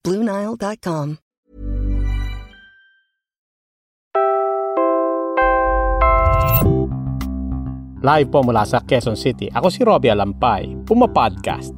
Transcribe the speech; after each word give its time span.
Bluenile.com. 0.00 1.18
Live 8.00 8.32
po 8.32 8.40
mula 8.40 8.64
sa 8.64 8.80
Quezon 8.80 9.12
City. 9.12 9.52
Ako 9.52 9.68
si 9.68 9.84
Robbie 9.84 10.08
Alampay, 10.08 10.72
Puma 10.88 11.04
Podcast. 11.04 11.76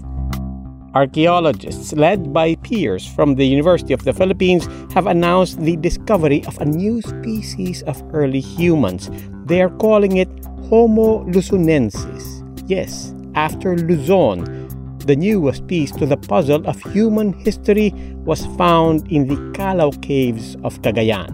Archaeologists, 0.95 1.91
led 1.99 2.31
by 2.31 2.55
peers 2.63 3.03
from 3.03 3.35
the 3.35 3.43
University 3.43 3.91
of 3.91 4.07
the 4.07 4.15
Philippines, 4.15 4.71
have 4.95 5.11
announced 5.11 5.59
the 5.59 5.75
discovery 5.83 6.47
of 6.47 6.55
a 6.63 6.69
new 6.69 7.03
species 7.03 7.83
of 7.91 7.99
early 8.15 8.39
humans. 8.39 9.11
They 9.51 9.67
are 9.67 9.75
calling 9.83 10.15
it 10.15 10.31
Homo 10.71 11.27
luzonensis. 11.27 12.47
Yes, 12.71 13.11
after 13.35 13.75
Luzon, 13.75 14.47
the 15.07 15.17
newest 15.17 15.67
piece 15.67 15.91
to 15.93 16.07
the 16.07 16.17
puzzle 16.17 16.67
of 16.67 16.81
human 16.93 17.33
history 17.33 17.93
was 18.25 18.47
found 18.57 19.07
in 19.11 19.27
the 19.27 19.39
Callao 19.53 19.91
Caves 20.03 20.57
of 20.63 20.81
Cagayan. 20.83 21.31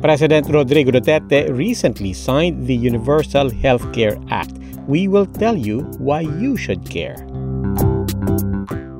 President 0.00 0.48
Rodrigo 0.48 0.92
Duterte 0.92 1.50
recently 1.56 2.12
signed 2.12 2.66
the 2.66 2.74
Universal 2.74 3.50
Healthcare 3.50 4.16
Act. 4.30 4.52
We 4.86 5.08
will 5.08 5.26
tell 5.26 5.56
you 5.56 5.80
why 5.98 6.20
you 6.20 6.56
should 6.56 6.88
care. 6.88 7.16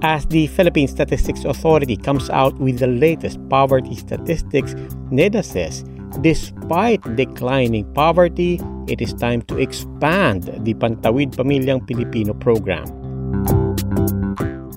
As 0.03 0.27
the 0.27 0.47
Philippine 0.49 0.89
Statistics 0.89 1.45
Authority 1.45 1.97
comes 1.97 2.31
out 2.31 2.59
with 2.59 2.79
the 2.79 2.87
latest 2.87 3.39
poverty 3.49 3.95
statistics, 3.95 4.75
NEDA 5.11 5.45
says 5.45 5.85
despite 6.21 7.03
declining 7.17 7.85
poverty, 7.95 8.61
it 8.89 9.01
is 9.01 9.13
time 9.15 9.43
to 9.43 9.59
expand 9.59 10.51
the 10.65 10.75
Pantawid 10.75 11.37
Pamilyang 11.37 11.87
Pilipino 11.87 12.33
program. 12.35 12.98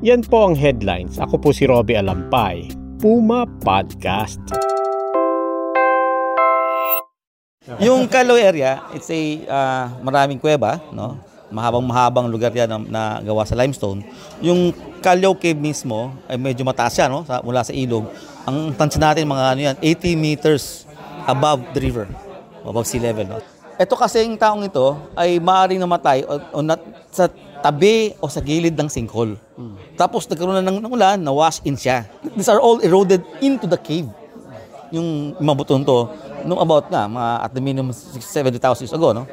Yan 0.02 0.26
po 0.26 0.50
ang 0.50 0.58
headlines. 0.58 1.22
Ako 1.22 1.38
po 1.38 1.54
si 1.54 1.70
Robbie 1.70 1.94
Alampay, 1.94 2.74
Puma 2.98 3.46
Podcast. 3.62 4.42
Yung 7.78 8.10
Calo 8.10 8.34
area, 8.34 8.82
it's 8.98 9.14
a 9.14 9.22
uh, 9.46 9.94
maraming 10.02 10.42
kuweba, 10.42 10.82
no? 10.90 11.22
Mahabang-mahabang 11.54 12.26
lugar 12.34 12.50
yan 12.50 12.66
na, 12.66 12.82
na 12.82 13.04
gawa 13.22 13.46
sa 13.46 13.54
limestone. 13.54 14.02
Yung 14.42 14.74
Calio 15.06 15.38
Cave 15.38 15.62
mismo 15.62 16.18
ay 16.26 16.42
medyo 16.42 16.66
mataas 16.66 16.98
yan, 16.98 17.14
no? 17.14 17.22
Sa, 17.22 17.46
mula 17.46 17.62
sa 17.62 17.70
ilog. 17.70 18.10
Ang 18.50 18.74
tansya 18.74 18.98
natin 18.98 19.30
mga 19.30 19.46
ano 19.54 19.60
yan, 19.70 19.76
80 19.86 20.18
meters 20.18 20.90
above 21.30 21.62
the 21.78 21.82
river, 21.86 22.10
above 22.66 22.90
sea 22.90 22.98
level, 22.98 23.38
no? 23.38 23.61
Ito 23.80 23.94
kasing 23.96 24.36
taong 24.36 24.68
ito 24.68 25.00
ay 25.16 25.40
maaaring 25.40 25.80
namatay 25.80 26.26
o, 26.28 26.40
o 26.56 26.58
nat, 26.60 26.82
sa 27.12 27.32
tabi 27.62 28.12
o 28.18 28.28
sa 28.28 28.42
gilid 28.42 28.74
ng 28.74 28.90
sinkhole. 28.90 29.38
Hmm. 29.56 29.78
Tapos 29.96 30.26
nagkaroon 30.26 30.60
na 30.60 30.66
ng, 30.66 30.82
ng 30.82 30.92
ulan, 30.92 31.20
na-wash 31.22 31.62
in 31.64 31.78
siya. 31.78 32.10
These 32.36 32.50
are 32.50 32.60
all 32.60 32.82
eroded 32.82 33.22
into 33.40 33.70
the 33.70 33.78
cave. 33.78 34.10
Yung 34.92 35.38
mabuton 35.40 35.86
to, 35.88 36.10
no 36.44 36.60
about 36.60 36.90
nga, 36.90 37.08
mga 37.08 37.32
at 37.48 37.52
the 37.54 37.62
minimum 37.64 37.94
70,000 37.94 38.60
years 38.84 38.96
ago, 38.96 39.14
no? 39.14 39.24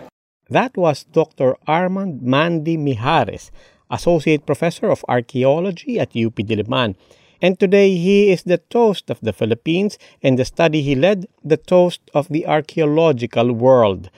That 0.48 0.76
was 0.80 1.04
Dr. 1.04 1.60
Armand 1.68 2.24
Mandy 2.24 2.80
Mijares, 2.80 3.52
Associate 3.92 4.40
Professor 4.40 4.88
of 4.88 5.04
Archaeology 5.08 6.00
at 6.00 6.16
UP 6.16 6.36
Diliman. 6.40 6.96
And 7.40 7.58
today 7.58 7.96
he 7.96 8.30
is 8.32 8.42
the 8.42 8.58
toast 8.58 9.10
of 9.10 9.20
the 9.20 9.32
Philippines 9.32 9.98
and 10.22 10.38
the 10.38 10.44
study 10.44 10.82
he 10.82 10.94
led, 10.94 11.26
the 11.44 11.56
toast 11.56 12.00
of 12.12 12.28
the 12.28 12.46
archaeological 12.46 13.52
world. 13.52 14.10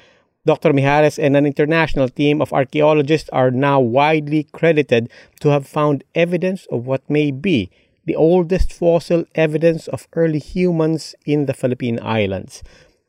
Dr. 0.46 0.72
Mijares 0.72 1.18
and 1.22 1.36
an 1.36 1.44
international 1.44 2.08
team 2.08 2.40
of 2.40 2.52
archaeologists 2.52 3.28
are 3.30 3.50
now 3.50 3.78
widely 3.78 4.44
credited 4.44 5.10
to 5.40 5.50
have 5.50 5.66
found 5.66 6.02
evidence 6.14 6.66
of 6.70 6.86
what 6.86 7.08
may 7.10 7.30
be 7.30 7.70
the 8.06 8.16
oldest 8.16 8.72
fossil 8.72 9.24
evidence 9.34 9.86
of 9.88 10.08
early 10.14 10.38
humans 10.38 11.14
in 11.26 11.46
the 11.46 11.54
Philippine 11.54 12.00
Islands. 12.02 12.62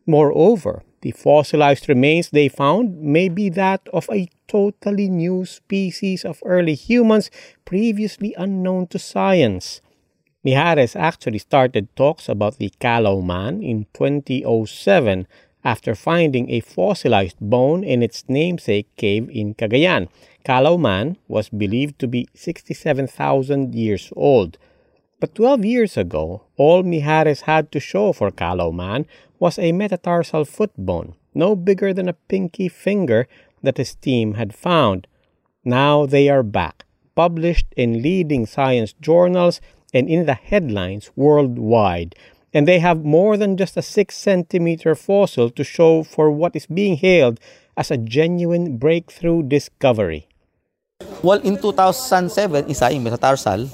Moreover, 0.05 0.83
the 1.01 1.11
fossilized 1.11 1.87
remains 1.89 2.29
they 2.29 2.49
found 2.49 3.01
may 3.01 3.29
be 3.29 3.49
that 3.49 3.81
of 3.93 4.09
a 4.11 4.27
totally 4.47 5.09
new 5.09 5.45
species 5.45 6.25
of 6.25 6.43
early 6.45 6.75
humans 6.75 7.31
previously 7.65 8.35
unknown 8.37 8.87
to 8.87 8.99
science. 8.99 9.81
Mijares 10.43 10.95
actually 10.95 11.37
started 11.37 11.95
talks 11.95 12.27
about 12.27 12.57
the 12.57 12.71
Callao 12.79 13.21
Man 13.21 13.61
in 13.61 13.85
2007 13.93 15.27
after 15.63 15.93
finding 15.93 16.49
a 16.49 16.61
fossilized 16.61 17.39
bone 17.39 17.83
in 17.83 18.01
its 18.01 18.23
namesake 18.27 18.87
cave 18.95 19.29
in 19.29 19.53
Cagayan. 19.53 20.07
Callao 20.43 20.77
Man 20.77 21.17
was 21.27 21.49
believed 21.49 21.99
to 21.99 22.07
be 22.07 22.27
67,000 22.33 23.75
years 23.75 24.11
old. 24.15 24.57
But 25.19 25.35
12 25.35 25.63
years 25.63 25.97
ago, 25.97 26.41
all 26.57 26.81
Mijares 26.81 27.41
had 27.41 27.71
to 27.73 27.79
show 27.79 28.11
for 28.11 28.31
Callao 28.31 28.71
Man 28.71 29.05
was 29.37 29.59
a 29.59 29.71
metatarsal 29.71 30.45
foot 30.45 30.71
bone, 30.75 31.13
no 31.35 31.55
bigger 31.55 31.93
than 31.93 32.09
a 32.09 32.13
pinky 32.13 32.67
finger, 32.67 33.27
that 33.61 33.77
his 33.77 33.93
team 33.93 34.33
had 34.33 34.55
found. 34.55 35.05
Now 35.63 36.07
they 36.07 36.29
are 36.29 36.41
back, 36.41 36.85
published 37.13 37.67
in 37.77 38.01
leading 38.01 38.47
science 38.47 38.93
journals 38.93 39.61
and 39.93 40.09
in 40.09 40.25
the 40.25 40.35
headlines 40.35 41.11
worldwide. 41.15 42.15
And 42.53 42.67
they 42.67 42.79
have 42.79 43.05
more 43.05 43.37
than 43.37 43.55
just 43.55 43.77
a 43.77 43.81
6 43.81 44.11
centimeter 44.11 44.95
fossil 44.95 45.49
to 45.51 45.63
show 45.63 46.03
for 46.03 46.31
what 46.31 46.55
is 46.55 46.67
being 46.67 46.97
hailed 46.97 47.39
as 47.77 47.91
a 47.91 47.97
genuine 47.97 48.75
breakthrough 48.75 49.43
discovery. 49.43 50.27
Well, 51.23 51.39
in 51.41 51.57
2007, 51.57 52.67
isa 52.67 52.91
yung 52.91 53.07
metatarsal, 53.07 53.71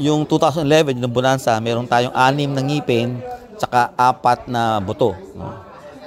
Yung 0.00 0.24
2011, 0.24 0.96
yung 0.96 1.12
Bonanza, 1.12 1.52
meron 1.60 1.84
tayong 1.84 2.16
anim 2.16 2.48
na 2.56 2.64
ngipin, 2.64 3.20
tsaka 3.60 3.92
apat 4.00 4.48
na 4.48 4.80
buto. 4.80 5.12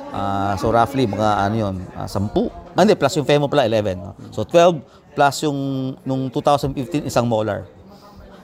Uh, 0.09 0.57
so 0.57 0.73
roughly, 0.73 1.05
mga 1.05 1.29
ano 1.45 1.55
yun, 1.57 1.75
uh, 1.93 2.09
10. 2.09 2.49
Ah, 2.73 2.81
hindi, 2.81 2.97
plus 2.97 3.13
yung 3.21 3.27
femur 3.29 3.45
pala, 3.45 3.69
11. 3.69 3.93
No? 4.01 4.17
So 4.33 4.45
12 4.49 4.81
plus 5.13 5.45
yung 5.45 5.93
nung 6.01 6.25
2015, 6.33 7.05
isang 7.05 7.29
molar. 7.29 7.69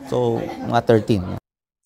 So, 0.09 0.41
mga 0.65 0.81
13. 1.05 1.37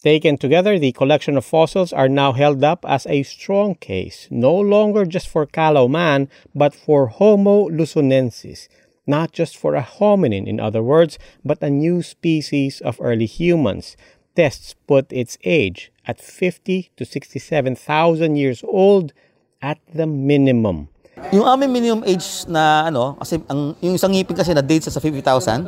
Taken 0.03 0.35
together, 0.35 0.79
the 0.79 0.91
collection 0.91 1.35
of 1.35 1.44
fossils 1.44 1.91
are 1.91 2.07
now 2.07 2.31
held 2.31 2.63
up 2.63 2.84
as 2.88 3.07
a 3.07 3.23
strong 3.23 3.75
case, 3.75 4.28
no 4.31 4.51
longer 4.51 5.06
just 5.06 5.28
for 5.28 5.45
Callao 5.45 5.88
man, 5.88 6.28
but 6.56 6.75
for 6.75 7.07
Homo 7.07 7.67
luzonensis, 7.67 8.67
not 9.07 9.31
just 9.31 9.56
for 9.56 9.75
a 9.75 9.84
hominin, 9.84 10.47
in 10.47 10.59
other 10.59 10.84
words, 10.84 11.19
but 11.44 11.63
a 11.63 11.69
new 11.69 12.03
species 12.03 12.79
of 12.79 13.00
early 13.00 13.28
humans. 13.28 13.95
Tests 14.35 14.75
put 14.88 15.07
its 15.11 15.38
age 15.44 15.91
at 16.07 16.19
50 16.19 16.91
to 16.97 17.05
67,000 17.05 18.35
years 18.35 18.63
old 18.67 19.13
at 19.61 19.79
the 19.94 20.07
minimum. 20.07 20.90
Yung 21.31 21.47
aming 21.47 21.72
minimum 21.72 22.03
age 22.03 22.44
na 22.51 22.91
ano, 22.91 23.16
kasi 23.23 23.40
ang 23.47 23.75
yung 23.79 23.95
isang 23.95 24.11
ngipin 24.11 24.35
kasi 24.35 24.51
na 24.51 24.59
date 24.59 24.84
sa 24.91 25.00
50,000, 25.00 25.63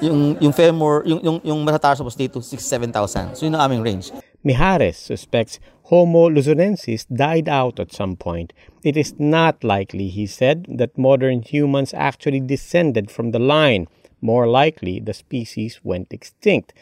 yung 0.00 0.36
yung 0.40 0.52
femur, 0.52 1.04
yung 1.06 1.20
yung 1.22 1.38
yung 1.44 1.60
metatarsus 1.64 2.04
was 2.04 2.16
date 2.16 2.32
to 2.32 2.42
67,000. 2.42 3.36
So 3.36 3.46
yun 3.46 3.54
ang 3.54 3.70
aming 3.70 3.82
range. 3.82 4.12
Mijares 4.44 4.96
suspects 4.96 5.60
Homo 5.90 6.30
luzonensis 6.30 7.04
died 7.10 7.48
out 7.48 7.80
at 7.80 7.92
some 7.92 8.16
point. 8.16 8.52
It 8.84 8.96
is 8.96 9.18
not 9.18 9.64
likely, 9.64 10.08
he 10.08 10.24
said, 10.24 10.66
that 10.70 10.96
modern 10.96 11.42
humans 11.42 11.92
actually 11.92 12.38
descended 12.38 13.10
from 13.10 13.32
the 13.32 13.40
line. 13.40 13.88
More 14.20 14.46
likely, 14.46 15.00
the 15.00 15.12
species 15.12 15.80
went 15.82 16.12
extinct. 16.12 16.72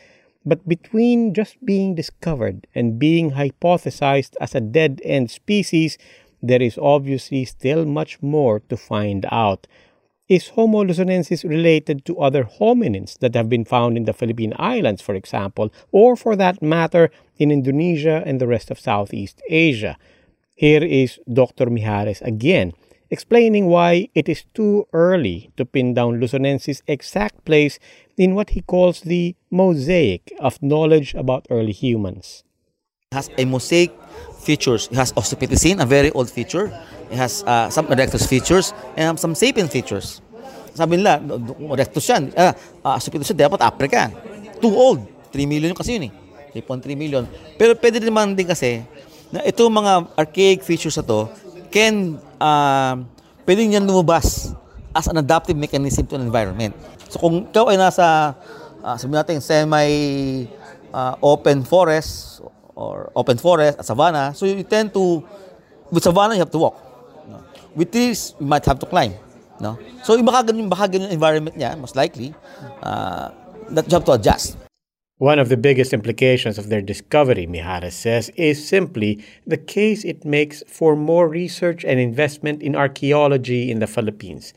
But 0.44 0.68
between 0.68 1.32
just 1.32 1.56
being 1.64 1.94
discovered 1.94 2.66
and 2.74 2.98
being 2.98 3.32
hypothesized 3.32 4.36
as 4.40 4.54
a 4.54 4.60
dead 4.60 5.00
end 5.04 5.30
species, 5.30 5.96
there 6.42 6.62
is 6.62 6.78
obviously 6.78 7.44
still 7.44 7.86
much 7.86 8.22
more 8.22 8.60
to 8.68 8.76
find 8.76 9.26
out. 9.32 9.66
Is 10.28 10.48
Homo 10.48 10.84
luzonensis 10.84 11.42
related 11.48 12.04
to 12.04 12.20
other 12.20 12.44
hominins 12.44 13.18
that 13.20 13.34
have 13.34 13.48
been 13.48 13.64
found 13.64 13.96
in 13.96 14.04
the 14.04 14.12
Philippine 14.12 14.52
Islands, 14.58 15.00
for 15.00 15.14
example, 15.14 15.72
or 15.90 16.16
for 16.16 16.36
that 16.36 16.60
matter, 16.60 17.10
in 17.38 17.50
Indonesia 17.50 18.22
and 18.26 18.38
the 18.38 18.46
rest 18.46 18.70
of 18.70 18.78
Southeast 18.78 19.40
Asia? 19.48 19.96
Here 20.54 20.84
is 20.84 21.18
Dr. 21.32 21.70
Mijares 21.70 22.20
again, 22.20 22.74
explaining 23.08 23.68
why 23.68 24.10
it 24.14 24.28
is 24.28 24.44
too 24.52 24.86
early 24.92 25.50
to 25.56 25.64
pin 25.64 25.94
down 25.94 26.20
Luzonensis' 26.20 26.82
exact 26.86 27.46
place 27.46 27.78
in 28.18 28.34
what 28.34 28.50
he 28.50 28.60
calls 28.60 29.00
the 29.00 29.34
mosaic 29.50 30.30
of 30.40 30.62
knowledge 30.62 31.14
about 31.14 31.46
early 31.48 31.72
humans. 31.72 32.44
It 33.08 33.16
has 33.16 33.32
a 33.40 33.48
mosaic 33.48 33.88
features. 34.44 34.84
It 34.92 35.00
has 35.00 35.16
Australopithecine, 35.16 35.80
a 35.80 35.88
very 35.88 36.12
old 36.12 36.28
feature. 36.28 36.68
It 37.08 37.16
has 37.16 37.40
uh, 37.48 37.72
some 37.72 37.88
erectus 37.88 38.28
features 38.28 38.76
and 39.00 39.16
some 39.16 39.32
sapien 39.32 39.64
features. 39.64 40.20
Sabi 40.76 41.00
nila, 41.00 41.16
erectus 41.72 42.04
yan. 42.04 42.28
Uh, 42.36 42.52
uh, 42.84 43.00
Australopithecine 43.00 43.48
dapat 43.48 43.64
Africa. 43.64 44.12
Too 44.60 44.68
old. 44.68 45.08
3 45.32 45.48
million 45.48 45.72
kasi 45.72 45.96
yun 45.96 46.12
eh. 46.12 46.60
3.3 46.60 46.84
million. 47.00 47.24
Pero 47.56 47.72
pwede 47.80 47.96
naman 48.04 48.36
din 48.36 48.44
kasi 48.44 48.84
na 49.32 49.40
itong 49.40 49.72
mga 49.72 49.92
archaic 50.12 50.60
features 50.60 51.00
na 51.00 51.04
to 51.08 51.32
can 51.72 52.20
uh, 52.36 52.92
pwede 53.48 53.64
niyan 53.64 53.88
lumabas 53.88 54.52
as 54.92 55.08
an 55.08 55.16
adaptive 55.16 55.56
mechanism 55.56 56.04
to 56.04 56.20
an 56.20 56.28
environment. 56.28 56.76
So 57.08 57.24
kung 57.24 57.48
ikaw 57.48 57.72
ay 57.72 57.80
nasa 57.80 58.36
uh, 58.84 58.96
sabi 59.00 59.16
natin 59.16 59.40
semi 59.40 59.88
uh, 60.92 61.16
open 61.24 61.64
forest 61.64 62.44
or 62.78 63.10
open 63.18 63.36
forest 63.36 63.82
savanna, 63.82 64.30
so 64.34 64.46
you 64.46 64.62
tend 64.62 64.94
to 64.94 65.26
with 65.90 66.06
savanna 66.06 66.34
you 66.34 66.40
have 66.40 66.54
to 66.54 66.62
walk. 66.62 66.78
No? 67.26 67.42
With 67.74 67.90
trees 67.90 68.38
you 68.38 68.46
might 68.46 68.64
have 68.64 68.78
to 68.78 68.86
climb. 68.86 69.14
No? 69.60 69.78
So 70.06 70.14
baka 70.22 70.46
ganun, 70.46 70.70
baka 70.70 70.86
ganun 70.86 71.10
environment 71.10 71.58
niya, 71.58 71.74
most 71.74 71.96
likely, 71.96 72.34
uh, 72.82 73.34
that 73.74 73.90
you 73.90 73.94
have 73.98 74.06
to 74.06 74.14
adjust. 74.14 74.56
One 75.18 75.40
of 75.42 75.48
the 75.48 75.56
biggest 75.56 75.92
implications 75.92 76.58
of 76.58 76.68
their 76.70 76.80
discovery, 76.80 77.50
Mijares 77.50 77.98
says, 77.98 78.30
is 78.36 78.62
simply 78.62 79.18
the 79.44 79.58
case 79.58 80.04
it 80.04 80.24
makes 80.24 80.62
for 80.68 80.94
more 80.94 81.26
research 81.26 81.84
and 81.84 81.98
investment 81.98 82.62
in 82.62 82.76
archaeology 82.76 83.68
in 83.68 83.80
the 83.80 83.88
Philippines. 83.90 84.54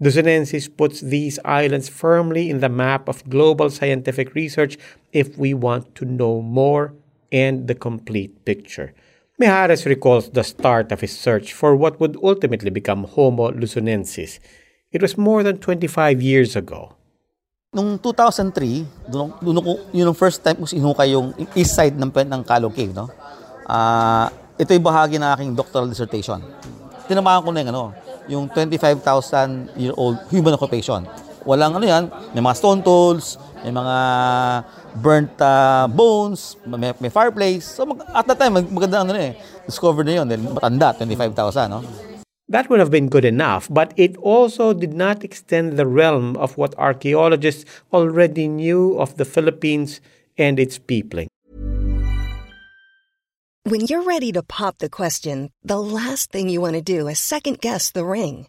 Luzonensis 0.00 0.64
puts 0.74 1.02
these 1.02 1.38
islands 1.44 1.90
firmly 1.90 2.48
in 2.48 2.60
the 2.60 2.70
map 2.70 3.06
of 3.06 3.28
global 3.28 3.68
scientific 3.68 4.32
research 4.34 4.78
if 5.12 5.36
we 5.36 5.52
want 5.52 5.94
to 5.96 6.06
know 6.06 6.40
more 6.40 6.94
and 7.32 7.68
the 7.68 7.74
complete 7.74 8.44
picture. 8.44 8.94
Mijares 9.38 9.86
recalls 9.86 10.34
the 10.34 10.42
start 10.42 10.90
of 10.90 11.00
his 11.00 11.14
search 11.14 11.54
for 11.54 11.76
what 11.78 12.00
would 12.02 12.18
ultimately 12.22 12.70
become 12.70 13.04
Homo 13.04 13.54
luzonensis. 13.54 14.42
It 14.90 14.98
was 14.98 15.14
more 15.14 15.46
than 15.46 15.62
25 15.62 16.18
years 16.18 16.56
ago. 16.56 16.98
Nung 17.70 18.00
2003, 18.00 19.12
doon, 19.12 19.30
doon 19.38 19.60
ko, 19.60 19.72
yun 19.92 20.10
yung 20.10 20.16
first 20.18 20.40
time 20.42 20.56
ko 20.56 20.64
sinukay 20.64 21.12
yung 21.12 21.36
east 21.54 21.76
side 21.76 21.94
ng, 21.94 22.10
ng 22.10 22.42
Callao 22.42 22.72
Cave, 22.72 22.96
no? 22.96 23.06
Uh, 23.68 24.26
ito 24.58 24.74
yung 24.74 24.82
bahagi 24.82 25.20
ng 25.20 25.28
aking 25.36 25.50
doctoral 25.54 25.86
dissertation. 25.86 26.40
Tinamahan 27.06 27.44
ko 27.44 27.52
na 27.52 27.60
yung, 27.62 27.70
ano, 27.70 27.84
yung 28.26 28.44
25,000 28.50 29.76
year 29.78 29.94
old 29.94 30.18
human 30.32 30.56
occupation. 30.56 31.06
Walang 31.46 31.78
ano 31.78 31.84
yan, 31.86 32.10
may 32.34 32.42
mga 32.42 32.56
stone 32.58 32.82
tools, 32.82 33.38
may 33.62 33.70
mga 33.70 33.96
burnt 34.96 35.32
uh, 35.40 35.88
bones, 35.90 36.56
may, 36.66 36.92
may 37.00 37.08
fireplace. 37.08 37.64
So 37.64 37.86
mag, 37.86 38.02
at 38.14 38.26
that 38.26 38.38
time, 38.38 38.54
mag, 38.54 38.66
maganda 38.66 39.00
ano 39.00 39.14
eh, 39.14 39.34
discover 39.66 40.04
na 40.04 40.12
yun, 40.12 40.28
matanda, 40.28 40.96
25,000, 40.96 41.70
no? 41.70 41.84
That 42.48 42.70
would 42.70 42.80
have 42.80 42.90
been 42.90 43.08
good 43.08 43.26
enough, 43.26 43.68
but 43.70 43.92
it 43.96 44.16
also 44.16 44.72
did 44.72 44.94
not 44.94 45.22
extend 45.22 45.76
the 45.76 45.86
realm 45.86 46.34
of 46.38 46.56
what 46.56 46.74
archaeologists 46.78 47.68
already 47.92 48.48
knew 48.48 48.96
of 48.98 49.16
the 49.18 49.26
Philippines 49.26 50.00
and 50.38 50.58
its 50.58 50.78
peopling. 50.78 51.28
When 53.68 53.84
you're 53.84 54.02
ready 54.02 54.32
to 54.32 54.42
pop 54.42 54.78
the 54.78 54.88
question, 54.88 55.50
the 55.62 55.76
last 55.76 56.32
thing 56.32 56.48
you 56.48 56.62
want 56.62 56.76
to 56.76 56.80
do 56.80 57.06
is 57.06 57.18
second 57.18 57.60
guess 57.60 57.90
the 57.90 58.04
ring. 58.04 58.48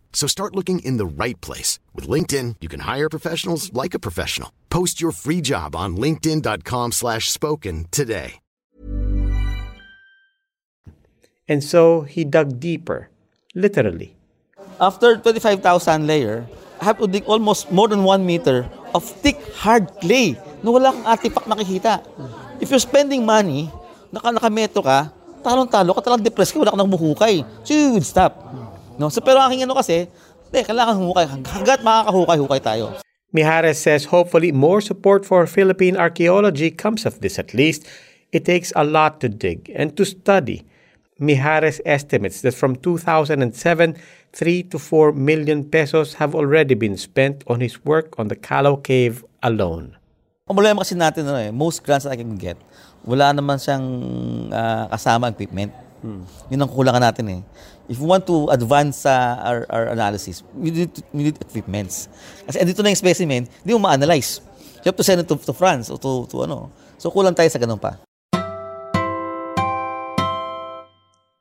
So 0.13 0.27
start 0.29 0.55
looking 0.55 0.85
in 0.85 0.97
the 1.01 1.09
right 1.09 1.39
place. 1.41 1.79
With 1.95 2.07
LinkedIn, 2.07 2.61
you 2.61 2.69
can 2.69 2.81
hire 2.85 3.09
professionals 3.09 3.73
like 3.73 3.95
a 3.95 3.99
professional. 3.99 4.53
Post 4.69 5.01
your 5.01 5.11
free 5.11 5.41
job 5.41 5.75
on 5.75 5.97
linkedin.com 5.97 6.91
slash 6.91 7.31
spoken 7.33 7.87
today. 7.89 8.37
And 11.51 11.59
so 11.59 12.07
he 12.07 12.23
dug 12.23 12.63
deeper, 12.63 13.11
literally. 13.55 14.15
After 14.79 15.19
25,000 15.19 16.07
layer, 16.07 16.47
I 16.79 16.85
have 16.85 16.97
to 17.03 17.11
dig 17.11 17.27
almost 17.27 17.67
more 17.75 17.91
than 17.91 18.07
one 18.07 18.25
meter 18.25 18.71
of 18.95 19.03
thick, 19.03 19.35
hard 19.59 19.91
clay 19.99 20.39
na 20.63 20.71
wala 20.71 20.95
kang 20.95 21.05
artifact 21.05 21.45
makikita. 21.51 22.01
If 22.63 22.71
you're 22.71 22.79
spending 22.79 23.27
money, 23.27 23.67
naka 24.15 24.31
nakametro 24.31 24.79
ka, 24.79 25.11
talong-talo 25.43 25.91
ka, 25.91 26.01
talang 26.07 26.23
depressed 26.23 26.55
ka, 26.55 26.63
wala 26.63 26.71
kang 26.71 26.87
muhukay. 26.87 27.43
So 27.67 27.75
you 27.75 27.99
would 27.99 28.07
stop. 28.07 28.33
No? 28.99 29.11
So, 29.13 29.21
pero 29.23 29.39
aking 29.43 29.63
ano 29.63 29.77
kasi, 29.77 30.07
eh, 30.51 30.63
kailangan 30.63 30.99
humukay. 30.99 31.25
Hanggat 31.27 31.79
makakahukay-hukay 31.85 32.59
tayo. 32.59 32.99
Mijares 33.31 33.79
says 33.79 34.11
hopefully 34.11 34.51
more 34.51 34.83
support 34.83 35.23
for 35.23 35.47
Philippine 35.47 35.95
archaeology 35.95 36.67
comes 36.67 37.07
of 37.07 37.23
this 37.23 37.39
at 37.39 37.55
least. 37.55 37.87
It 38.35 38.43
takes 38.43 38.75
a 38.75 38.83
lot 38.83 39.23
to 39.23 39.31
dig 39.31 39.71
and 39.71 39.95
to 39.95 40.03
study. 40.03 40.67
Mijares 41.21 41.79
estimates 41.85 42.41
that 42.41 42.51
from 42.51 42.75
2007, 42.75 43.95
3 44.33 44.63
to 44.63 44.77
4 44.79 45.11
million 45.13 45.63
pesos 45.63 46.15
have 46.19 46.35
already 46.35 46.73
been 46.75 46.97
spent 46.97 47.43
on 47.47 47.61
his 47.61 47.79
work 47.85 48.17
on 48.19 48.27
the 48.27 48.35
Callao 48.35 48.75
Cave 48.75 49.23
alone. 49.43 49.95
Ang 50.51 50.59
problema 50.59 50.83
kasi 50.83 50.99
natin, 50.99 51.23
ano, 51.29 51.39
eh, 51.39 51.53
most 51.53 51.85
grants 51.87 52.03
that 52.03 52.11
I 52.11 52.19
can 52.19 52.35
get, 52.35 52.59
wala 53.07 53.31
naman 53.31 53.55
siyang 53.55 53.85
uh, 54.51 54.91
kasama 54.91 55.31
equipment. 55.31 55.71
Hmm. 56.01 56.25
Yun 56.49 56.65
ang 56.65 56.71
kulangan 56.73 57.01
natin 57.01 57.25
eh. 57.29 57.41
If 57.85 58.01
we 58.01 58.09
want 58.09 58.25
to 58.25 58.49
advance 58.49 59.05
uh, 59.05 59.37
our, 59.37 59.59
our 59.69 59.85
analysis, 59.93 60.41
we 60.57 60.73
need, 60.73 60.91
we 61.13 61.29
need 61.29 61.37
equipments. 61.37 62.09
Kasi 62.49 62.65
dito 62.65 62.81
na 62.81 62.89
yung 62.89 63.01
specimen, 63.01 63.45
hindi 63.45 63.71
mo 63.77 63.85
ma-analyze. 63.85 64.41
You 64.81 64.89
have 64.89 64.97
to 64.97 65.05
send 65.05 65.21
it 65.21 65.29
to, 65.29 65.37
to 65.37 65.53
France 65.53 65.93
o 65.93 66.01
to, 66.01 66.25
to 66.25 66.49
ano. 66.49 66.73
So 66.97 67.13
kulang 67.13 67.37
tayo 67.37 67.53
sa 67.53 67.61
ganun 67.61 67.77
pa. 67.77 68.01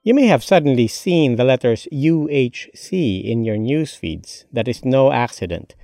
You 0.05 0.13
may 0.17 0.29
have 0.29 0.45
suddenly 0.45 0.89
seen 0.89 1.37
the 1.37 1.45
letters 1.45 1.89
UHC 1.93 3.25
in 3.25 3.45
your 3.45 3.57
news 3.57 3.97
feeds. 3.97 4.45
That 4.53 4.69
is 4.69 4.85
no 4.85 5.13
accident. 5.13 5.77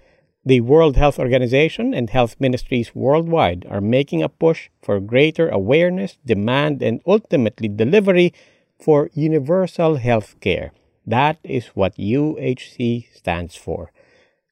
The 0.45 0.61
World 0.63 0.97
Health 0.97 1.19
Organization 1.19 1.93
and 1.93 2.09
health 2.09 2.37
ministries 2.39 2.95
worldwide 2.95 3.67
are 3.69 3.81
making 3.81 4.23
a 4.23 4.29
push 4.29 4.71
for 4.81 5.01
greater 5.01 5.49
awareness, 5.49 6.17
demand, 6.25 6.83
and 6.83 7.03
ultimately 7.05 7.69
delivery 7.69 8.33
for 8.79 9.11
universal 9.15 9.97
health 9.97 10.37
care. 10.41 10.73
That 11.07 11.39
is 11.45 11.69
what 11.69 11.97
UHC 11.97 13.07
stands 13.15 13.55
for. 13.57 13.93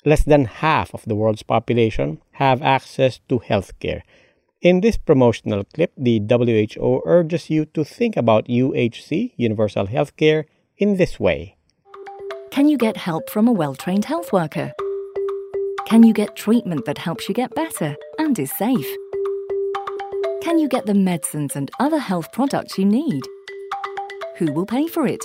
Less 0.04 0.22
than 0.22 0.44
half 0.44 0.94
of 0.94 1.04
the 1.06 1.14
world's 1.14 1.42
population 1.42 2.20
have 2.32 2.62
access 2.62 3.20
to 3.28 3.38
health 3.38 3.78
care. 3.80 4.02
In 4.60 4.80
this 4.80 4.96
promotional 4.96 5.64
clip, 5.64 5.92
the 5.96 6.20
WHO 6.20 7.02
urges 7.04 7.50
you 7.50 7.66
to 7.66 7.84
think 7.84 8.16
about 8.16 8.46
UHC, 8.46 9.32
Universal 9.36 9.88
Healthcare, 9.88 10.44
in 10.78 10.96
this 10.96 11.20
way. 11.20 11.56
Can 12.50 12.68
you 12.68 12.78
get 12.78 12.96
help 12.96 13.28
from 13.30 13.48
a 13.48 13.52
well 13.52 13.74
trained 13.74 14.04
health 14.04 14.32
worker? 14.32 14.72
Can 15.86 16.02
you 16.02 16.14
get 16.14 16.36
treatment 16.36 16.86
that 16.86 16.98
helps 16.98 17.28
you 17.28 17.34
get 17.34 17.54
better 17.54 17.94
and 18.18 18.38
is 18.38 18.52
safe? 18.52 18.86
Can 20.40 20.58
you 20.58 20.68
get 20.68 20.86
the 20.86 20.94
medicines 20.94 21.56
and 21.56 21.70
other 21.78 21.98
health 21.98 22.32
products 22.32 22.78
you 22.78 22.84
need? 22.84 23.22
Who 24.38 24.52
will 24.52 24.66
pay 24.66 24.88
for 24.88 25.06
it? 25.06 25.24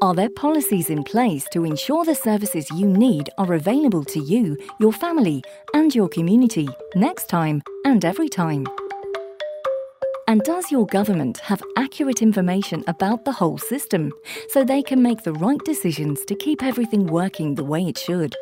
Are 0.00 0.14
there 0.14 0.30
policies 0.30 0.90
in 0.90 1.02
place 1.02 1.44
to 1.52 1.64
ensure 1.64 2.04
the 2.04 2.14
services 2.14 2.70
you 2.70 2.86
need 2.86 3.30
are 3.36 3.54
available 3.54 4.04
to 4.04 4.20
you, 4.20 4.56
your 4.78 4.92
family, 4.92 5.42
and 5.74 5.92
your 5.92 6.08
community 6.08 6.68
next 6.94 7.28
time 7.28 7.60
and 7.84 8.04
every 8.04 8.28
time? 8.28 8.64
And 10.28 10.40
does 10.42 10.70
your 10.70 10.86
government 10.86 11.38
have 11.38 11.64
accurate 11.76 12.22
information 12.22 12.84
about 12.86 13.24
the 13.24 13.32
whole 13.32 13.58
system 13.58 14.12
so 14.50 14.62
they 14.62 14.82
can 14.82 15.02
make 15.02 15.24
the 15.24 15.32
right 15.32 15.60
decisions 15.64 16.24
to 16.26 16.36
keep 16.36 16.62
everything 16.62 17.08
working 17.08 17.56
the 17.56 17.64
way 17.64 17.82
it 17.82 17.98
should? 17.98 18.36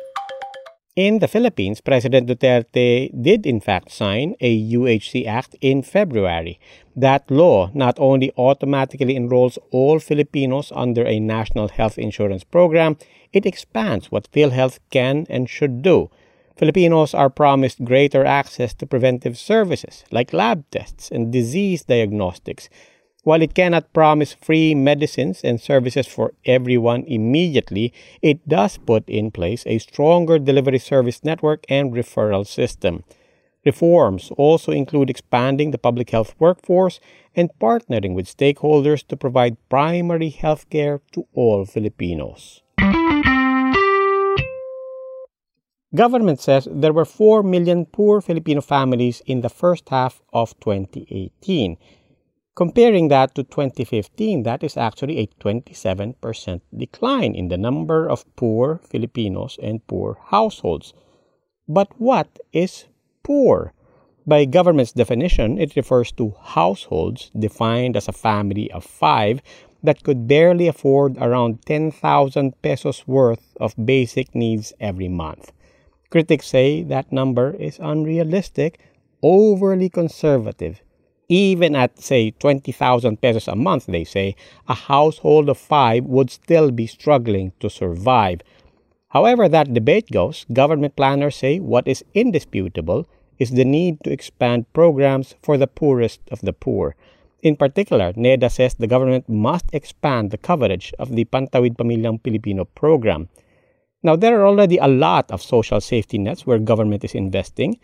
In 0.97 1.19
the 1.19 1.29
Philippines, 1.29 1.79
President 1.79 2.27
Duterte 2.27 3.09
did 3.23 3.45
in 3.45 3.61
fact 3.61 3.91
sign 3.91 4.35
a 4.41 4.71
UHC 4.73 5.25
Act 5.25 5.55
in 5.61 5.83
February. 5.83 6.59
That 6.97 7.31
law 7.31 7.71
not 7.73 7.97
only 7.97 8.33
automatically 8.37 9.15
enrolls 9.15 9.57
all 9.71 9.99
Filipinos 9.99 10.69
under 10.75 11.05
a 11.05 11.21
national 11.21 11.69
health 11.69 11.97
insurance 11.97 12.43
program, 12.43 12.97
it 13.31 13.45
expands 13.45 14.11
what 14.11 14.29
PhilHealth 14.33 14.79
can 14.89 15.25
and 15.29 15.49
should 15.49 15.81
do. 15.81 16.09
Filipinos 16.57 17.13
are 17.13 17.29
promised 17.29 17.85
greater 17.85 18.25
access 18.25 18.73
to 18.73 18.85
preventive 18.85 19.37
services 19.37 20.03
like 20.11 20.33
lab 20.33 20.69
tests 20.71 21.09
and 21.09 21.31
disease 21.31 21.85
diagnostics, 21.85 22.67
while 23.23 23.41
it 23.41 23.53
cannot 23.53 23.93
promise 23.93 24.33
free 24.33 24.73
medicines 24.73 25.41
and 25.43 25.61
services 25.61 26.07
for 26.07 26.33
everyone 26.45 27.03
immediately, 27.05 27.93
it 28.21 28.47
does 28.47 28.77
put 28.77 29.07
in 29.07 29.31
place 29.31 29.63
a 29.67 29.77
stronger 29.77 30.39
delivery 30.39 30.79
service 30.79 31.23
network 31.23 31.63
and 31.69 31.93
referral 31.93 32.45
system. 32.45 33.03
Reforms 33.63 34.31
also 34.37 34.71
include 34.71 35.09
expanding 35.09 35.69
the 35.69 35.77
public 35.77 36.09
health 36.09 36.33
workforce 36.39 36.99
and 37.35 37.51
partnering 37.61 38.15
with 38.15 38.25
stakeholders 38.25 39.05
to 39.07 39.15
provide 39.15 39.57
primary 39.69 40.29
health 40.29 40.67
care 40.69 40.99
to 41.11 41.27
all 41.33 41.65
Filipinos. 41.65 42.63
Government 45.93 46.39
says 46.39 46.67
there 46.71 46.93
were 46.93 47.05
4 47.05 47.43
million 47.43 47.85
poor 47.85 48.21
Filipino 48.21 48.61
families 48.61 49.21
in 49.25 49.41
the 49.41 49.49
first 49.49 49.89
half 49.89 50.21
of 50.31 50.57
2018. 50.61 51.77
Comparing 52.53 53.07
that 53.07 53.33
to 53.33 53.43
2015, 53.43 54.43
that 54.43 54.61
is 54.61 54.75
actually 54.75 55.19
a 55.19 55.27
27% 55.39 56.61
decline 56.75 57.33
in 57.33 57.47
the 57.47 57.57
number 57.57 58.09
of 58.09 58.25
poor 58.35 58.81
Filipinos 58.83 59.57
and 59.63 59.85
poor 59.87 60.17
households. 60.25 60.93
But 61.67 61.87
what 61.97 62.39
is 62.51 62.85
poor? 63.23 63.73
By 64.27 64.43
government's 64.45 64.91
definition, 64.91 65.57
it 65.57 65.77
refers 65.77 66.11
to 66.13 66.35
households 66.41 67.31
defined 67.37 67.95
as 67.95 68.09
a 68.09 68.13
family 68.13 68.69
of 68.71 68.83
five 68.83 69.41
that 69.81 70.03
could 70.03 70.27
barely 70.27 70.67
afford 70.67 71.17
around 71.17 71.65
10,000 71.65 72.61
pesos 72.61 73.07
worth 73.07 73.55
of 73.61 73.73
basic 73.83 74.35
needs 74.35 74.73
every 74.79 75.07
month. 75.07 75.53
Critics 76.09 76.47
say 76.47 76.83
that 76.83 77.11
number 77.11 77.51
is 77.51 77.79
unrealistic, 77.79 78.79
overly 79.23 79.89
conservative, 79.89 80.81
even 81.31 81.77
at, 81.77 81.97
say, 81.97 82.31
20,000 82.31 83.21
pesos 83.21 83.47
a 83.47 83.55
month, 83.55 83.85
they 83.85 84.03
say, 84.03 84.35
a 84.67 84.73
household 84.73 85.47
of 85.47 85.57
five 85.57 86.03
would 86.03 86.29
still 86.29 86.71
be 86.71 86.85
struggling 86.85 87.53
to 87.61 87.69
survive. 87.69 88.41
However, 89.07 89.47
that 89.47 89.73
debate 89.73 90.11
goes, 90.11 90.45
government 90.51 90.97
planners 90.97 91.37
say 91.37 91.59
what 91.59 91.87
is 91.87 92.03
indisputable 92.13 93.07
is 93.39 93.51
the 93.51 93.63
need 93.63 94.03
to 94.03 94.11
expand 94.11 94.71
programs 94.73 95.35
for 95.41 95.57
the 95.57 95.67
poorest 95.67 96.19
of 96.31 96.41
the 96.41 96.51
poor. 96.51 96.97
In 97.41 97.55
particular, 97.55 98.11
NEDA 98.11 98.51
says 98.51 98.73
the 98.73 98.85
government 98.85 99.29
must 99.29 99.65
expand 99.71 100.31
the 100.31 100.37
coverage 100.37 100.93
of 100.99 101.15
the 101.15 101.23
Pantawid 101.23 101.77
Pamilyang 101.77 102.21
Pilipino 102.21 102.65
program. 102.65 103.29
Now, 104.03 104.17
there 104.17 104.37
are 104.37 104.47
already 104.47 104.77
a 104.79 104.89
lot 104.89 105.31
of 105.31 105.41
social 105.41 105.79
safety 105.79 106.17
nets 106.17 106.45
where 106.45 106.59
government 106.59 107.05
is 107.05 107.15
investing, 107.15 107.79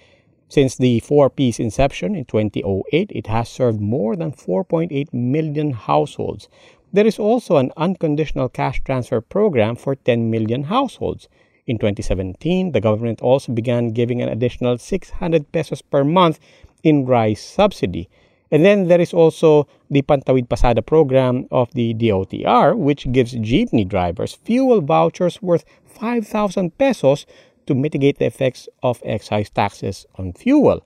since 0.49 0.75
the 0.75 1.01
4P's 1.01 1.59
inception 1.59 2.15
in 2.15 2.25
2008, 2.25 3.11
it 3.13 3.27
has 3.27 3.49
served 3.49 3.81
more 3.81 4.15
than 4.15 4.31
4.8 4.31 5.13
million 5.13 5.71
households. 5.71 6.47
There 6.93 7.05
is 7.05 7.19
also 7.19 7.57
an 7.57 7.73
unconditional 7.75 8.47
cash 8.47 8.81
transfer 8.83 9.19
program 9.19 9.75
for 9.75 9.95
10 9.95 10.31
million 10.31 10.63
households. 10.63 11.27
In 11.65 11.77
2017, 11.77 12.71
the 12.71 12.79
government 12.79 13.21
also 13.21 13.51
began 13.51 13.89
giving 13.89 14.21
an 14.21 14.29
additional 14.29 14.77
600 14.77 15.51
pesos 15.51 15.81
per 15.81 16.05
month 16.05 16.39
in 16.81 17.05
rice 17.05 17.43
subsidy. 17.43 18.09
And 18.49 18.63
then 18.63 18.87
there 18.87 19.01
is 19.01 19.13
also 19.13 19.67
the 19.89 20.01
Pantawid 20.01 20.47
Pasada 20.47 20.81
program 20.81 21.47
of 21.51 21.73
the 21.73 21.93
DOTR, 21.93 22.77
which 22.77 23.11
gives 23.11 23.35
jeepney 23.35 23.85
drivers 23.85 24.35
fuel 24.35 24.79
vouchers 24.79 25.41
worth 25.41 25.65
5,000 25.85 26.77
pesos 26.77 27.25
to 27.67 27.75
mitigate 27.75 28.17
the 28.17 28.25
effects 28.25 28.67
of 28.81 29.01
excise 29.05 29.49
taxes 29.49 30.05
on 30.15 30.33
fuel. 30.33 30.85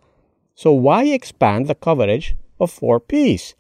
So, 0.56 0.72
why 0.72 1.06
expand 1.06 1.68
the 1.68 1.76
coverage 1.76 2.36
of 2.60 2.72
4Ps? 2.72 3.54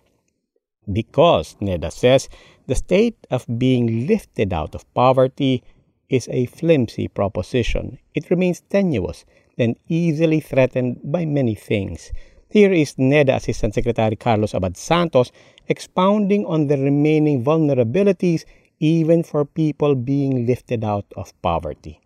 Because, 0.91 1.55
NEDA 1.61 1.91
says, 1.91 2.27
the 2.67 2.75
state 2.75 3.17
of 3.29 3.45
being 3.57 4.07
lifted 4.07 4.51
out 4.53 4.75
of 4.75 4.91
poverty 4.93 5.63
is 6.09 6.27
a 6.31 6.45
flimsy 6.47 7.07
proposition. 7.07 7.97
It 8.13 8.29
remains 8.29 8.61
tenuous 8.69 9.25
and 9.57 9.75
easily 9.87 10.39
threatened 10.39 10.99
by 11.03 11.25
many 11.25 11.55
things. 11.55 12.11
Here 12.49 12.73
is 12.73 12.95
NEDA 12.95 13.35
Assistant 13.35 13.73
Secretary 13.73 14.15
Carlos 14.17 14.53
Abad 14.53 14.75
Santos 14.75 15.31
expounding 15.67 16.45
on 16.45 16.67
the 16.67 16.77
remaining 16.77 17.43
vulnerabilities 17.43 18.43
even 18.79 19.23
for 19.23 19.45
people 19.45 19.95
being 19.95 20.45
lifted 20.45 20.83
out 20.83 21.05
of 21.15 21.39
poverty. 21.41 22.01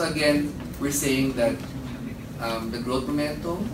So 0.00 0.08
again, 0.08 0.48
we're 0.80 0.96
saying 0.96 1.36
that 1.36 1.52
um, 2.40 2.72
the 2.72 2.80
growth 2.80 3.04
momentum 3.04 3.68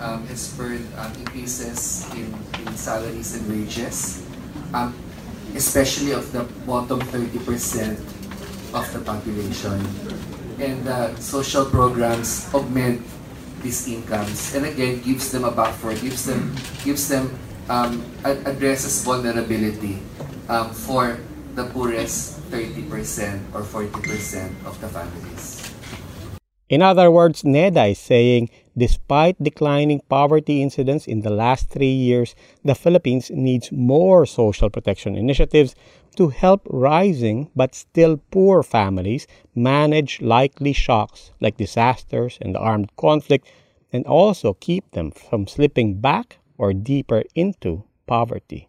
um, 0.00 0.24
has 0.24 0.48
spurred 0.48 0.80
um, 0.96 1.12
increases 1.20 2.08
in, 2.16 2.32
in, 2.64 2.72
salaries 2.72 3.36
and 3.36 3.44
wages, 3.44 4.24
um, 4.72 4.96
especially 5.52 6.16
of 6.16 6.32
the 6.32 6.48
bottom 6.64 6.96
30% 7.12 7.92
of 8.72 8.88
the 8.88 9.04
population. 9.04 9.76
And 10.64 10.80
uh, 10.88 11.12
social 11.20 11.68
programs 11.68 12.48
augment 12.56 13.04
these 13.60 13.84
incomes 13.84 14.56
and 14.56 14.64
again 14.64 15.04
gives 15.04 15.28
them 15.28 15.44
a 15.44 15.52
buffer, 15.52 15.92
gives 15.92 16.24
them 16.24 16.56
gives 16.88 17.04
them 17.04 17.28
um, 17.68 18.00
addresses 18.24 19.04
vulnerability 19.04 20.00
um, 20.48 20.72
for 20.72 21.20
the 21.52 21.68
poorest 21.68 22.36
30% 22.50 23.40
or 23.52 23.60
40% 23.60 24.52
of 24.64 24.80
the 24.80 24.88
families. 24.88 25.55
In 26.68 26.82
other 26.82 27.12
words, 27.12 27.44
NEDA 27.44 27.92
is 27.92 27.98
saying 27.98 28.50
despite 28.76 29.40
declining 29.40 30.00
poverty 30.08 30.62
incidence 30.62 31.06
in 31.06 31.20
the 31.20 31.30
last 31.30 31.70
three 31.70 31.92
years, 31.92 32.34
the 32.64 32.74
Philippines 32.74 33.30
needs 33.30 33.70
more 33.70 34.26
social 34.26 34.68
protection 34.68 35.14
initiatives 35.14 35.76
to 36.16 36.28
help 36.28 36.62
rising 36.68 37.50
but 37.54 37.74
still 37.74 38.16
poor 38.32 38.64
families 38.64 39.28
manage 39.54 40.20
likely 40.20 40.72
shocks 40.72 41.30
like 41.40 41.56
disasters 41.56 42.36
and 42.40 42.56
armed 42.56 42.90
conflict 42.96 43.46
and 43.92 44.04
also 44.06 44.54
keep 44.54 44.90
them 44.90 45.12
from 45.12 45.46
slipping 45.46 46.00
back 46.00 46.38
or 46.58 46.72
deeper 46.72 47.22
into 47.36 47.84
poverty. 48.06 48.68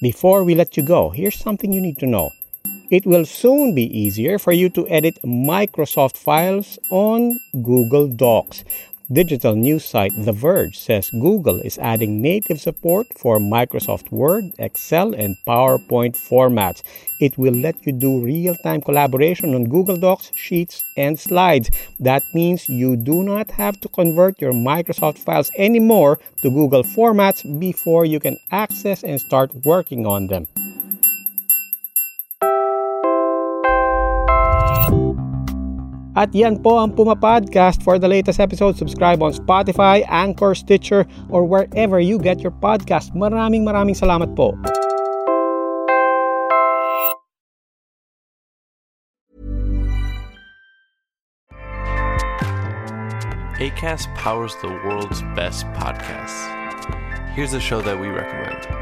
Before 0.00 0.44
we 0.44 0.54
let 0.54 0.76
you 0.76 0.84
go, 0.84 1.10
here's 1.10 1.38
something 1.38 1.72
you 1.72 1.80
need 1.80 1.98
to 1.98 2.06
know. 2.06 2.30
It 2.92 3.06
will 3.06 3.24
soon 3.24 3.74
be 3.74 3.88
easier 3.98 4.38
for 4.38 4.52
you 4.52 4.68
to 4.76 4.86
edit 4.86 5.18
Microsoft 5.24 6.18
files 6.18 6.78
on 6.90 7.40
Google 7.62 8.06
Docs. 8.06 8.64
Digital 9.10 9.54
news 9.54 9.86
site 9.86 10.12
The 10.18 10.32
Verge 10.32 10.78
says 10.78 11.08
Google 11.08 11.58
is 11.60 11.78
adding 11.78 12.20
native 12.20 12.60
support 12.60 13.06
for 13.16 13.38
Microsoft 13.38 14.12
Word, 14.12 14.44
Excel, 14.58 15.14
and 15.14 15.38
PowerPoint 15.48 16.20
formats. 16.20 16.82
It 17.18 17.38
will 17.38 17.54
let 17.54 17.86
you 17.86 17.92
do 17.92 18.22
real 18.22 18.54
time 18.56 18.82
collaboration 18.82 19.54
on 19.54 19.70
Google 19.70 19.96
Docs, 19.96 20.30
Sheets, 20.36 20.84
and 20.98 21.18
Slides. 21.18 21.70
That 21.98 22.22
means 22.34 22.68
you 22.68 22.96
do 22.96 23.22
not 23.22 23.50
have 23.52 23.80
to 23.80 23.88
convert 23.88 24.38
your 24.38 24.52
Microsoft 24.52 25.16
files 25.16 25.50
anymore 25.56 26.18
to 26.42 26.50
Google 26.50 26.82
formats 26.82 27.40
before 27.58 28.04
you 28.04 28.20
can 28.20 28.36
access 28.50 29.02
and 29.02 29.18
start 29.18 29.50
working 29.64 30.04
on 30.04 30.26
them. 30.26 30.46
At 36.12 36.34
yan 36.36 36.60
po 36.60 36.76
ang 36.76 36.92
Puma 36.92 37.16
Podcast. 37.16 37.80
For 37.80 37.96
the 37.96 38.08
latest 38.08 38.36
episode, 38.36 38.76
subscribe 38.76 39.24
on 39.24 39.32
Spotify, 39.32 40.04
Anchor, 40.08 40.52
Stitcher, 40.54 41.08
or 41.32 41.44
wherever 41.48 42.00
you 42.00 42.20
get 42.20 42.40
your 42.44 42.52
podcast. 42.52 43.16
Maraming 43.16 43.64
maraming 43.64 43.96
salamat 43.96 44.36
po. 44.36 44.52
ACAST 53.62 54.10
powers 54.18 54.58
the 54.58 54.68
world's 54.82 55.22
best 55.38 55.64
podcasts. 55.78 56.50
Here's 57.32 57.54
a 57.54 57.60
show 57.60 57.80
that 57.80 57.94
we 57.94 58.08
recommend. 58.08 58.81